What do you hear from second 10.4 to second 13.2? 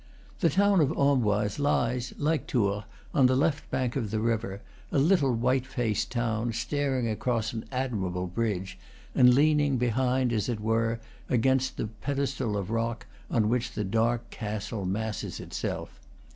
it were, against the pedestal of rock